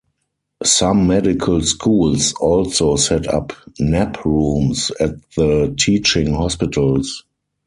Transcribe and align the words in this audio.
Some 0.63 1.05
medical 1.05 1.61
schools 1.61 2.33
also 2.41 2.95
set 2.95 3.27
up 3.27 3.53
nap 3.79 4.25
rooms 4.25 4.89
at 4.99 5.13
the 5.37 5.75
teaching 5.77 6.33
hospitals. 6.33 7.23